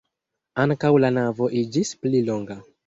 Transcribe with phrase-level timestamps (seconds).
[0.63, 2.63] Ankaŭ la navo iĝis pli longa.